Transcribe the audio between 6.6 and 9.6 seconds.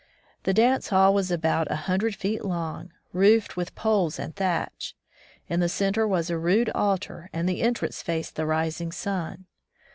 altar, and the entrance faced the rising sun.